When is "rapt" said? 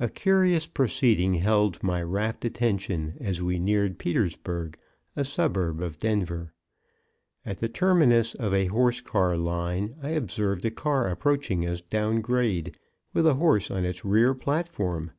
2.02-2.44